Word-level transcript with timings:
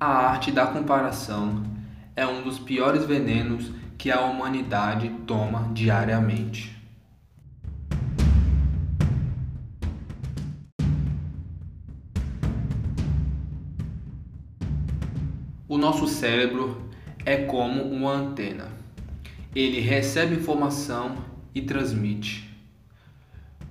A 0.00 0.06
arte 0.06 0.50
da 0.50 0.66
comparação 0.66 1.62
é 2.16 2.26
um 2.26 2.42
dos 2.42 2.58
piores 2.58 3.04
venenos 3.04 3.70
que 3.96 4.10
a 4.10 4.20
humanidade 4.22 5.08
toma 5.26 5.70
diariamente. 5.72 6.74
O 15.68 15.78
nosso 15.78 16.06
cérebro 16.06 16.88
é 17.24 17.36
como 17.44 17.82
uma 17.82 18.12
antena. 18.12 18.68
Ele 19.54 19.80
recebe 19.80 20.34
informação 20.34 21.16
e 21.54 21.62
transmite. 21.62 22.52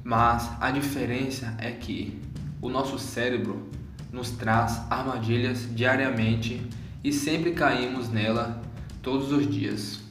Mas 0.03 0.49
a 0.59 0.71
diferença 0.71 1.55
é 1.59 1.71
que 1.71 2.20
o 2.62 2.70
nosso 2.70 2.98
cérebro 2.98 3.70
nos 4.13 4.30
traz 4.30 4.80
armadilhas 4.91 5.67
diariamente 5.76 6.62
e 7.04 7.12
sempre 7.12 7.52
caímos 7.52 8.09
nela 8.09 8.62
todos 9.02 9.31
os 9.31 9.49
dias. 9.49 10.04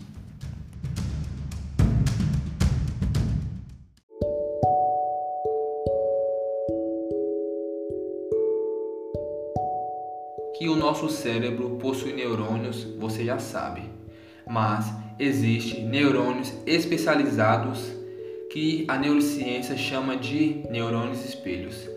Que 10.58 10.68
o 10.68 10.74
nosso 10.76 11.08
cérebro 11.08 11.78
possui 11.80 12.12
neurônios, 12.12 12.84
você 12.98 13.24
já 13.24 13.38
sabe, 13.38 13.82
mas 14.48 14.92
existem 15.18 15.86
neurônios 15.86 16.52
especializados 16.66 17.92
que 18.50 18.84
a 18.88 18.98
neurociência 18.98 19.76
chama 19.76 20.16
de 20.16 20.64
neurônios 20.68 21.24
espelhos. 21.24 21.88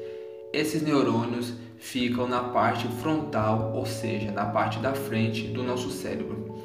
Esses 0.53 0.81
neurônios 0.81 1.64
ficam 1.77 2.27
na 2.27 2.39
parte 2.39 2.87
frontal, 2.87 3.73
ou 3.75 3.85
seja, 3.85 4.31
na 4.31 4.45
parte 4.45 4.79
da 4.79 4.93
frente 4.93 5.43
do 5.47 5.63
nosso 5.63 5.89
cérebro. 5.89 6.55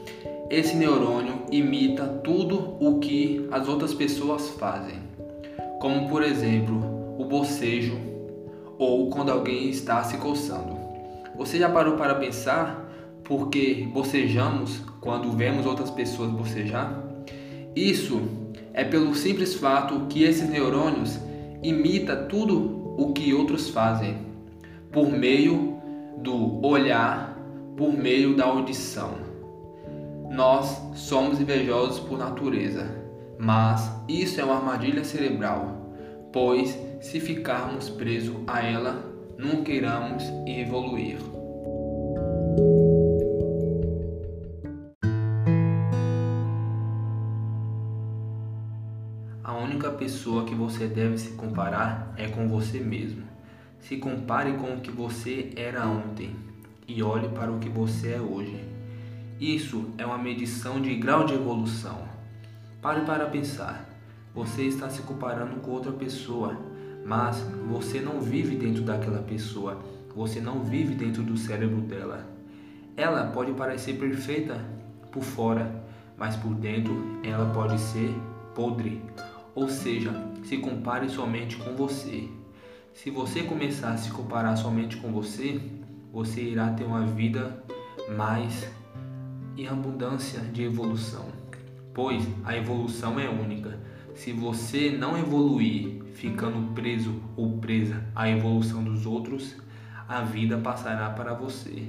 Esse 0.51 0.75
neurônio 0.75 1.45
imita 1.51 2.05
tudo 2.07 2.77
o 2.81 2.99
que 2.99 3.49
as 3.53 3.69
outras 3.69 3.95
pessoas 3.95 4.49
fazem, 4.51 4.99
como 5.81 6.09
por 6.09 6.23
exemplo 6.23 7.15
o 7.19 7.25
bocejo 7.25 7.97
ou 8.79 9.11
quando 9.11 9.31
alguém 9.31 9.69
está 9.69 10.03
se 10.03 10.17
coçando. 10.17 10.77
Você 11.37 11.59
já 11.59 11.69
parou 11.69 11.97
para 11.97 12.15
pensar 12.17 12.91
por 13.23 13.49
que 13.49 13.85
bocejamos 13.93 14.83
quando 15.01 15.31
vemos 15.31 15.67
outras 15.67 15.91
pessoas 15.91 16.31
bocejar? 16.31 17.01
Isso 17.77 18.21
é 18.75 18.83
pelo 18.83 19.15
simples 19.15 19.55
fato 19.55 20.07
que 20.09 20.25
esses 20.25 20.49
neurônios 20.49 21.19
imita 21.63 22.17
tudo 22.17 22.95
o 22.99 23.13
que 23.13 23.33
outros 23.33 23.69
fazem 23.69 24.30
por 24.93 25.09
meio 25.09 25.81
do 26.19 26.65
olhar, 26.67 27.39
por 27.77 27.93
meio 27.93 28.37
da 28.37 28.45
audição. 28.45 29.15
Nós 30.31 30.81
somos 30.95 31.41
invejosos 31.41 32.01
por 32.01 32.19
natureza, 32.19 32.89
mas 33.39 33.91
isso 34.09 34.41
é 34.41 34.45
uma 34.45 34.57
armadilha 34.57 35.05
cerebral, 35.05 35.93
pois 36.33 36.77
se 37.01 37.21
ficarmos 37.21 37.89
presos 37.89 38.37
a 38.47 38.63
ela, 38.63 39.05
nunca 39.39 39.73
iremos 39.73 40.25
evoluir. 40.47 41.19
A 49.43 49.57
única 49.57 49.91
pessoa 49.91 50.45
que 50.45 50.55
você 50.55 50.87
deve 50.87 51.17
se 51.19 51.31
comparar 51.31 52.13
é 52.17 52.29
com 52.29 52.49
você 52.49 52.79
mesmo. 52.79 53.31
Se 53.81 53.97
compare 53.97 54.53
com 54.53 54.75
o 54.75 54.81
que 54.81 54.91
você 54.91 55.53
era 55.57 55.87
ontem 55.87 56.37
e 56.87 57.03
olhe 57.03 57.29
para 57.29 57.51
o 57.51 57.59
que 57.59 57.69
você 57.69 58.13
é 58.13 58.21
hoje. 58.21 58.63
Isso 59.41 59.91
é 59.97 60.05
uma 60.05 60.19
medição 60.19 60.81
de 60.81 60.95
grau 60.97 61.25
de 61.25 61.35
evolução. 61.35 62.09
Pare 62.83 63.01
para 63.03 63.27
pensar. 63.27 63.89
Você 64.35 64.63
está 64.63 64.89
se 64.91 65.03
comparando 65.03 65.57
com 65.61 65.71
outra 65.71 65.93
pessoa, 65.93 66.57
mas 67.05 67.41
você 67.69 68.01
não 68.01 68.21
vive 68.21 68.57
dentro 68.57 68.83
daquela 68.83 69.23
pessoa. 69.23 69.79
Você 70.15 70.41
não 70.41 70.63
vive 70.63 70.95
dentro 70.95 71.23
do 71.23 71.37
cérebro 71.37 71.81
dela. 71.81 72.27
Ela 72.97 73.29
pode 73.29 73.53
parecer 73.53 73.95
perfeita 73.95 74.63
por 75.11 75.23
fora, 75.23 75.83
mas 76.19 76.37
por 76.37 76.55
dentro 76.55 77.21
ela 77.25 77.53
pode 77.53 77.79
ser 77.81 78.15
podre. 78.55 79.03
Ou 79.55 79.69
seja, 79.69 80.13
se 80.45 80.59
compare 80.59 81.09
somente 81.09 81.57
com 81.57 81.75
você. 81.75 82.29
Se 82.93 83.11
você 83.11 83.43
começar 83.43 83.93
a 83.93 83.97
se 83.97 84.11
comparar 84.11 84.57
somente 84.57 84.97
com 84.99 85.11
você, 85.11 85.61
você 86.13 86.43
irá 86.43 86.71
ter 86.73 86.85
uma 86.85 87.07
vida 87.07 87.63
mais 88.17 88.69
em 89.57 89.67
abundância 89.67 90.41
de 90.41 90.65
evolução, 90.65 91.27
pois 91.95 92.27
a 92.45 92.57
evolução 92.57 93.19
é 93.19 93.29
única. 93.29 93.79
Se 94.15 94.33
você 94.33 94.91
não 94.91 95.17
evoluir 95.17 96.03
ficando 96.15 96.75
preso 96.75 97.23
ou 97.37 97.59
presa 97.59 98.05
à 98.15 98.29
evolução 98.29 98.85
dos 98.85 99.07
outros, 99.07 99.57
a 100.07 100.23
vida 100.23 100.59
passará 100.59 101.09
para 101.11 101.33
você. 101.33 101.89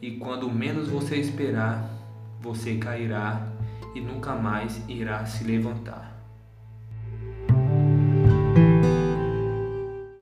E 0.00 0.12
quando 0.12 0.50
menos 0.50 0.88
você 0.88 1.16
esperar, 1.16 1.90
você 2.40 2.76
cairá 2.76 3.46
e 3.94 4.00
nunca 4.00 4.34
mais 4.34 4.80
irá 4.88 5.26
se 5.26 5.44
levantar. 5.44 6.17